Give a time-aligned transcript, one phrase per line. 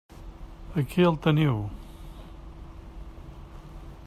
[0.81, 1.61] Aquí el teniu.